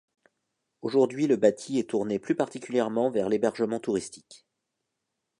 [0.81, 4.47] Aujourd'hui, le bâti est tourné plus particulièrement vers l'hébergement touristique.